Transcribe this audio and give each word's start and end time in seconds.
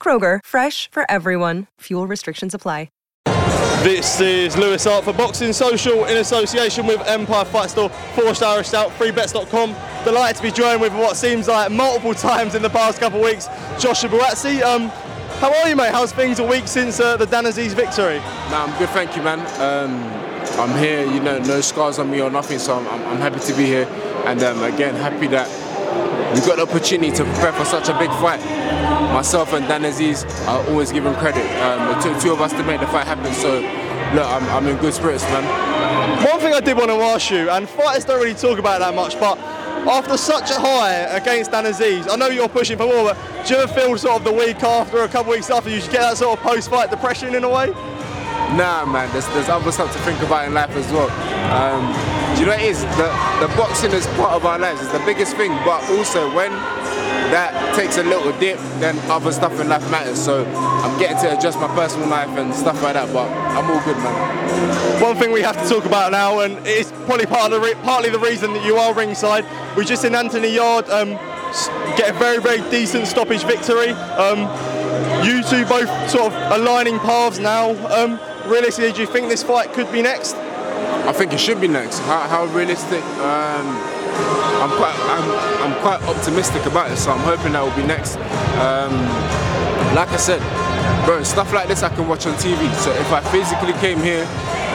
Kroger, 0.00 0.40
fresh 0.44 0.90
for 0.90 1.08
everyone. 1.08 1.66
Fuel 1.80 2.06
restrictions 2.08 2.54
apply. 2.54 2.88
This 3.82 4.20
is 4.20 4.58
Louis 4.58 4.84
Hart 4.84 5.04
for 5.04 5.14
Boxing 5.14 5.54
Social 5.54 6.04
in 6.04 6.18
association 6.18 6.86
with 6.86 7.00
Empire 7.06 7.46
Fight 7.46 7.70
Store, 7.70 7.88
Forced 7.88 8.42
Irish 8.42 8.74
Out, 8.74 8.90
freebets.com. 8.90 9.74
Delighted 10.04 10.36
to 10.36 10.42
be 10.42 10.50
joined 10.50 10.82
with 10.82 10.92
what 10.92 11.16
seems 11.16 11.48
like 11.48 11.72
multiple 11.72 12.12
times 12.12 12.54
in 12.54 12.60
the 12.60 12.68
past 12.68 13.00
couple 13.00 13.20
of 13.20 13.24
weeks, 13.24 13.48
Joshua 13.78 14.10
Buatsi. 14.10 14.60
Um, 14.60 14.90
how 15.40 15.50
are 15.50 15.66
you, 15.66 15.76
mate? 15.76 15.92
How's 15.92 16.12
things 16.12 16.40
a 16.40 16.44
week 16.46 16.68
since 16.68 17.00
uh, 17.00 17.16
the 17.16 17.24
Dan 17.24 17.44
Azeez 17.44 17.72
victory? 17.72 18.18
Nah, 18.50 18.64
I'm 18.66 18.78
good, 18.78 18.90
thank 18.90 19.16
you, 19.16 19.22
man. 19.22 19.40
Um, 19.58 20.04
I'm 20.60 20.78
here, 20.78 21.06
you 21.06 21.20
know, 21.20 21.38
no 21.38 21.62
scars 21.62 21.98
on 21.98 22.10
me 22.10 22.20
or 22.20 22.30
nothing, 22.30 22.58
so 22.58 22.76
I'm, 22.76 22.86
I'm, 22.88 23.06
I'm 23.06 23.16
happy 23.16 23.40
to 23.40 23.54
be 23.54 23.64
here. 23.64 23.88
And 24.26 24.42
um, 24.42 24.62
again, 24.62 24.94
happy 24.94 25.26
that 25.28 25.48
we 26.34 26.40
got 26.40 26.56
the 26.56 26.62
opportunity 26.62 27.10
to 27.16 27.24
prepare 27.24 27.52
for 27.52 27.64
such 27.64 27.88
a 27.88 27.98
big 27.98 28.10
fight. 28.20 28.40
Myself 29.12 29.52
and 29.52 29.66
Dan 29.66 29.82
Azeez 29.82 30.24
are 30.46 30.64
always 30.70 30.92
given 30.92 31.14
credit. 31.14 31.44
Um, 31.60 31.96
it 31.96 32.02
took 32.02 32.20
two 32.22 32.32
of 32.32 32.40
us 32.40 32.52
to 32.52 32.62
make 32.62 32.80
the 32.80 32.86
fight 32.86 33.06
happen, 33.06 33.32
so 33.34 33.60
look, 34.14 34.26
I'm, 34.26 34.44
I'm 34.50 34.66
in 34.66 34.76
good 34.76 34.94
spirits, 34.94 35.24
man. 35.24 35.44
One 36.24 36.38
thing 36.40 36.54
I 36.54 36.60
did 36.60 36.76
want 36.76 36.90
to 36.90 36.96
ask 36.96 37.30
you, 37.30 37.50
and 37.50 37.68
fighters 37.68 38.04
don't 38.04 38.20
really 38.20 38.34
talk 38.34 38.58
about 38.58 38.76
it 38.76 38.84
that 38.84 38.94
much, 38.94 39.18
but 39.18 39.38
after 39.88 40.16
such 40.16 40.50
a 40.50 40.60
high 40.60 40.92
against 41.16 41.50
Dan 41.50 41.64
Azeez, 41.64 42.08
I 42.10 42.16
know 42.16 42.28
you're 42.28 42.48
pushing 42.48 42.76
for 42.76 42.86
more, 42.86 43.12
but 43.12 43.46
do 43.46 43.54
you 43.54 43.60
ever 43.60 43.72
feel 43.72 43.96
sort 43.98 44.18
of 44.18 44.24
the 44.24 44.32
week 44.32 44.62
after, 44.62 45.02
a 45.02 45.08
couple 45.08 45.32
of 45.32 45.38
weeks 45.38 45.50
after, 45.50 45.70
you 45.70 45.80
get 45.80 46.00
that 46.00 46.16
sort 46.16 46.38
of 46.38 46.44
post-fight 46.44 46.90
depression 46.90 47.34
in 47.34 47.44
a 47.44 47.48
way? 47.48 47.70
Nah, 48.56 48.84
man, 48.84 49.10
there's, 49.12 49.26
there's 49.28 49.48
other 49.48 49.72
stuff 49.72 49.92
to 49.92 49.98
think 50.00 50.20
about 50.22 50.46
in 50.46 50.54
life 50.54 50.70
as 50.70 50.90
well. 50.92 51.10
Um, 51.50 51.94
you 52.40 52.46
know 52.46 52.52
it 52.52 52.62
is? 52.62 52.80
The, 52.96 53.08
the 53.40 53.52
boxing 53.54 53.92
is 53.92 54.06
part 54.16 54.32
of 54.32 54.46
our 54.46 54.58
lives, 54.58 54.80
it's 54.80 54.92
the 54.92 55.04
biggest 55.04 55.36
thing, 55.36 55.52
but 55.64 55.82
also 55.90 56.34
when 56.34 56.50
that 57.30 57.76
takes 57.76 57.98
a 57.98 58.02
little 58.02 58.32
dip, 58.40 58.58
then 58.80 58.98
other 59.10 59.30
stuff 59.30 59.60
in 59.60 59.68
life 59.68 59.88
matters. 59.90 60.18
So 60.18 60.44
I'm 60.46 60.98
getting 60.98 61.18
to 61.18 61.36
adjust 61.38 61.60
my 61.60 61.68
personal 61.74 62.08
life 62.08 62.30
and 62.38 62.54
stuff 62.54 62.82
like 62.82 62.94
that, 62.94 63.12
but 63.12 63.28
I'm 63.30 63.70
all 63.70 63.84
good, 63.84 63.96
man. 63.98 65.02
One 65.02 65.16
thing 65.16 65.32
we 65.32 65.42
have 65.42 65.62
to 65.62 65.68
talk 65.68 65.84
about 65.84 66.12
now, 66.12 66.40
and 66.40 66.58
it's 66.66 66.90
probably 67.04 67.26
part 67.26 67.52
of 67.52 67.60
the 67.60 67.66
re- 67.66 67.74
partly 67.82 68.08
the 68.08 68.18
reason 68.18 68.54
that 68.54 68.64
you 68.64 68.76
are 68.76 68.94
ringside. 68.94 69.44
We 69.76 69.84
just 69.84 70.04
in 70.04 70.14
Anthony 70.14 70.54
Yarde 70.54 70.88
um, 70.90 71.10
get 71.96 72.10
a 72.10 72.18
very, 72.18 72.40
very 72.40 72.68
decent 72.70 73.06
stoppage 73.06 73.44
victory. 73.44 73.90
Um, 73.90 74.40
you 75.24 75.42
two 75.42 75.64
both 75.66 75.90
sort 76.10 76.32
of 76.32 76.58
aligning 76.58 76.98
paths 77.00 77.38
now. 77.38 77.70
Um, 77.94 78.18
realistically, 78.50 78.92
do 78.92 79.02
you 79.02 79.06
think 79.06 79.28
this 79.28 79.42
fight 79.42 79.72
could 79.72 79.90
be 79.92 80.00
next? 80.02 80.34
I 81.08 81.12
think 81.12 81.32
it 81.32 81.40
should 81.40 81.60
be 81.60 81.68
next. 81.68 81.98
How, 82.00 82.20
how 82.28 82.44
realistic? 82.46 83.02
Um, 83.18 83.66
I'm 84.60 84.70
quite, 84.76 84.94
I'm, 85.08 85.72
I'm 85.72 85.80
quite 85.80 86.02
optimistic 86.02 86.66
about 86.66 86.90
it, 86.90 86.96
so 86.96 87.10
I'm 87.12 87.20
hoping 87.20 87.52
that 87.52 87.62
will 87.62 87.74
be 87.76 87.86
next. 87.86 88.16
Um, 88.60 88.92
like 89.94 90.08
I 90.10 90.16
said, 90.16 90.40
bro, 91.06 91.22
stuff 91.22 91.52
like 91.52 91.68
this 91.68 91.82
I 91.82 91.88
can 91.88 92.06
watch 92.06 92.26
on 92.26 92.34
TV. 92.34 92.72
So 92.76 92.92
if 92.92 93.10
I 93.12 93.20
physically 93.32 93.72
came 93.80 93.98
here, 93.98 94.26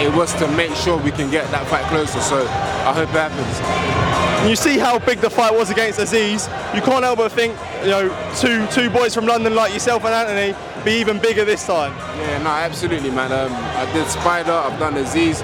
it 0.00 0.14
was 0.14 0.32
to 0.34 0.48
make 0.56 0.74
sure 0.74 0.96
we 0.96 1.10
can 1.10 1.30
get 1.30 1.50
that 1.50 1.66
fight 1.66 1.84
closer. 1.86 2.20
So 2.20 2.46
I 2.46 2.92
hope 2.94 3.08
it 3.10 3.28
happens. 3.28 4.48
You 4.48 4.56
see 4.56 4.78
how 4.78 4.98
big 4.98 5.20
the 5.20 5.30
fight 5.30 5.52
was 5.52 5.70
against 5.70 6.00
Azeez. 6.00 6.48
You 6.74 6.82
can't 6.82 7.04
help 7.04 7.18
but 7.18 7.30
think, 7.30 7.56
you 7.82 7.90
know, 7.90 8.32
two 8.40 8.66
two 8.68 8.90
boys 8.90 9.14
from 9.14 9.26
London 9.26 9.54
like 9.54 9.72
yourself 9.72 10.04
and 10.04 10.14
Anthony 10.14 10.56
be 10.84 10.98
even 10.98 11.18
bigger 11.18 11.44
this 11.44 11.66
time. 11.66 11.92
Yeah, 12.18 12.42
no, 12.42 12.50
absolutely, 12.50 13.10
man. 13.10 13.30
Um, 13.32 13.52
I 13.52 13.90
did 13.92 14.06
Spider, 14.08 14.52
I've 14.52 14.78
done 14.78 14.94
Azeez. 14.94 15.42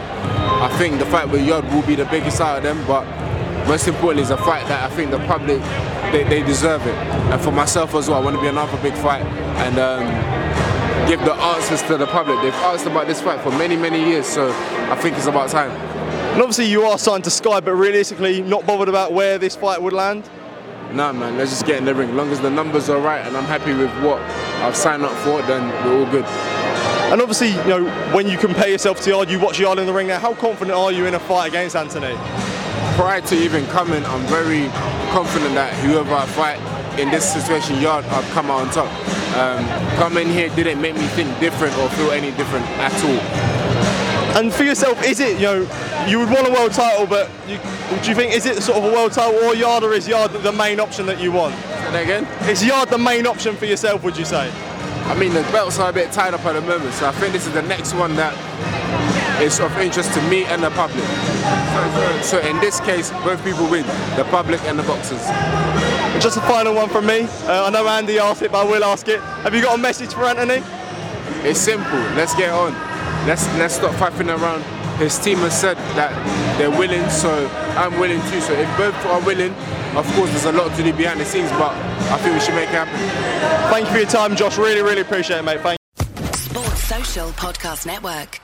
I 0.61 0.69
think 0.77 0.99
the 0.99 1.07
fight 1.07 1.29
with 1.29 1.47
Yarde 1.47 1.69
will 1.73 1.87
be 1.87 1.95
the 1.95 2.05
biggest 2.07 2.41
out 2.41 2.59
of 2.59 2.63
them, 2.63 2.85
but 2.87 3.05
most 3.69 3.87
importantly 3.87 4.23
is 4.23 4.31
a 4.31 4.37
fight 4.37 4.67
that 4.67 4.91
I 4.91 4.95
think 4.95 5.11
the 5.11 5.19
public 5.27 5.61
they, 6.13 6.25
they 6.25 6.43
deserve 6.43 6.87
it. 6.87 6.95
And 7.31 7.41
for 7.41 7.53
myself 7.53 7.95
as 7.95 8.09
well, 8.09 8.21
I 8.21 8.25
want 8.25 8.37
to 8.37 8.43
be 8.43 8.49
another 8.49 8.77
big 8.83 8.95
fight 8.95 9.25
and 9.63 9.79
um, 9.79 11.09
give 11.09 11.21
the 11.21 11.35
answers 11.35 11.83
to 11.83 11.97
the 11.97 12.07
public. 12.07 12.41
They've 12.43 12.53
asked 12.55 12.87
about 12.87 13.07
this 13.07 13.21
fight 13.21 13.41
for 13.41 13.51
many, 13.51 13.77
many 13.77 14.03
years, 14.03 14.27
so 14.27 14.51
I 14.91 14.97
think 14.97 15.17
it's 15.17 15.27
about 15.27 15.51
time. 15.51 15.71
And 15.71 16.43
obviously 16.43 16.67
you 16.67 16.83
are 16.83 16.99
signed 16.99 17.25
to 17.25 17.31
Sky, 17.31 17.61
but 17.61 17.75
realistically 17.75 18.43
not 18.43 18.67
bothered 18.67 18.89
about 18.89 19.13
where 19.13 19.39
this 19.39 19.55
fight 19.55 19.81
would 19.83 19.93
land. 19.93 20.29
Nah, 20.93 21.13
man, 21.13 21.37
let's 21.37 21.51
just 21.51 21.67
get 21.67 21.77
in 21.77 21.85
the 21.85 21.95
ring. 21.95 22.11
As 22.11 22.15
long 22.17 22.31
as 22.31 22.41
the 22.41 22.51
numbers 22.51 22.89
are 22.89 22.99
right 22.99 23.27
and 23.27 23.37
I'm 23.37 23.45
happy 23.45 23.75
with 23.75 23.91
what 24.03 24.21
I've 24.63 24.77
signed 24.77 25.03
up 25.03 25.13
for, 25.19 25.43
then 25.43 25.69
we're 25.85 26.05
all 26.05 26.11
good. 26.11 26.25
And 27.11 27.23
obviously, 27.23 27.53
you 27.53 27.65
know, 27.65 27.85
when 28.13 28.29
you 28.29 28.37
compare 28.37 28.69
yourself 28.69 29.01
to 29.01 29.11
Yarde, 29.11 29.31
you 29.31 29.41
watch 29.41 29.59
Yarde 29.59 29.79
in 29.79 29.87
the 29.87 29.93
ring 29.95 30.09
now. 30.09 30.19
How 30.19 30.35
confident 30.35 30.77
are 30.77 30.93
you 30.93 31.07
in 31.07 31.15
a 31.15 31.19
fight 31.21 31.49
against 31.49 31.75
Anthony? 31.75 32.15
Prior 32.97 33.23
to 33.23 33.35
even 33.35 33.67
coming, 33.69 34.05
I'm 34.05 34.27
very 34.27 34.69
confident 35.11 35.55
that 35.55 35.73
whoever 35.85 36.13
I 36.13 36.27
fight 36.27 36.59
in 36.99 37.11
this 37.11 37.33
situation, 37.33 37.81
Yarde, 37.81 38.05
I'll 38.09 38.31
come 38.35 38.51
out 38.51 38.61
on 38.61 38.71
top. 38.71 38.93
Um, 39.39 39.65
coming 39.97 40.29
here 40.29 40.51
didn't 40.51 40.83
make 40.83 40.97
me 40.97 41.07
think 41.09 41.29
different 41.41 41.75
or 41.79 41.89
feel 41.91 42.11
any 42.11 42.31
different 42.33 42.67
at 42.77 42.93
all. 43.03 44.39
And 44.39 44.53
for 44.53 44.65
yourself, 44.65 45.03
is 45.03 45.19
it, 45.21 45.37
you 45.37 45.47
know, 45.47 46.07
you 46.07 46.19
would 46.19 46.29
want 46.29 46.47
a 46.47 46.53
world 46.53 46.73
title, 46.73 47.07
but 47.07 47.31
you, 47.49 47.57
do 48.03 48.09
you 48.11 48.15
think, 48.15 48.35
is 48.35 48.45
it 48.45 48.63
sort 48.63 48.77
of 48.77 48.85
a 48.85 48.93
world 48.93 49.13
title 49.13 49.35
or 49.45 49.55
Yarde 49.55 49.85
or 49.85 49.95
is 49.95 50.07
Yarde 50.07 50.43
the 50.43 50.53
main 50.53 50.79
option 50.79 51.07
that 51.07 51.19
you 51.21 51.33
want? 51.33 51.55
Say 51.55 51.91
that 51.91 52.03
again? 52.03 52.25
Is 52.51 52.63
Yarde 52.63 52.91
the 52.91 52.99
main 52.99 53.27
option 53.27 53.57
for 53.57 53.65
yourself, 53.65 54.05
would 54.05 54.19
you 54.19 54.27
say? 54.27 54.53
I 55.07 55.15
mean, 55.15 55.33
the 55.33 55.43
belts 55.53 55.79
are 55.79 55.91
a 55.91 55.93
bit 55.93 56.13
tied 56.13 56.35
up 56.35 56.45
at 56.45 56.53
the 56.53 56.61
moment, 56.61 56.95
so 56.95 57.09
I 57.09 57.13
think 57.13 57.33
this 57.33 57.47
is 57.47 57.53
the 57.53 57.63
next 57.63 57.95
one 57.95 58.17
that 58.17 58.35
is 59.43 59.61
of 59.61 59.77
interest 59.79 60.13
to 60.15 60.23
me 60.29 60.45
and 60.45 60.63
the 60.63 60.71
public. 60.71 61.05
So, 62.25 62.39
in 62.41 62.59
this 62.61 62.81
case, 62.81 63.11
both 63.25 63.43
people 63.45 63.69
win, 63.69 63.87
the 64.17 64.27
public 64.31 64.61
and 64.63 64.79
the 64.79 64.83
boxers. 64.83 65.25
Just 66.23 66.37
a 66.37 66.41
final 66.43 66.75
one 66.75 66.89
from 66.89 67.07
me. 67.07 67.23
Uh, 67.47 67.67
I 67.67 67.71
know 67.71 67.87
Andy 67.87 68.19
asked 68.19 68.43
it, 68.43 68.51
but 68.51 68.67
I 68.67 68.71
will 68.71 68.85
ask 68.85 69.07
it. 69.09 69.21
Have 69.21 69.55
you 69.55 69.63
got 69.63 69.79
a 69.79 69.83
message 69.83 70.13
for 70.13 70.25
Anthony? 70.25 70.63
It's 71.49 71.61
simple. 71.61 71.99
Let's 72.17 72.35
get 72.35 72.51
on. 72.51 72.73
Let's 73.27 73.47
let's 73.57 73.75
stop 73.75 73.95
faffing 73.95 74.29
around. 74.29 74.78
His 74.99 75.17
team 75.19 75.39
has 75.39 75.59
said 75.59 75.77
that 75.95 76.11
they're 76.59 76.71
willing, 76.71 77.09
so 77.09 77.31
I'm 77.77 77.99
willing 78.01 78.21
too. 78.31 78.41
So 78.41 78.53
if 78.53 78.69
both 78.77 78.97
are 79.07 79.25
willing, 79.25 79.53
of 79.97 80.05
course 80.15 80.31
there's 80.31 80.45
a 80.45 80.53
lot 80.53 80.75
to 80.77 80.83
do 80.83 80.93
behind 80.93 81.21
the 81.21 81.25
scenes, 81.25 81.51
but 81.53 81.73
I 82.11 82.19
think 82.19 82.35
we 82.35 82.41
should 82.41 82.55
make 82.55 82.69
it 82.69 82.75
happen. 82.75 82.99
Thank 83.71 83.87
you 83.87 83.93
for 83.93 83.99
your 83.99 84.09
time, 84.09 84.35
Josh. 84.35 84.59
Really, 84.59 84.83
really 84.83 85.03
appreciate 85.03 85.39
it, 85.39 85.45
mate. 85.45 85.61
Thank 85.61 85.79
Sports 86.35 86.83
Social 86.83 87.29
Podcast 87.31 87.87
Network. 87.87 88.41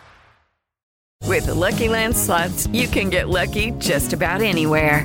With 1.25 1.47
the 1.47 1.55
Lucky 1.55 1.89
Land 1.89 2.17
slots, 2.17 2.67
you 2.69 2.87
can 2.87 3.11
get 3.11 3.29
lucky 3.29 3.73
just 3.79 4.13
about 4.13 4.43
anywhere. 4.43 5.05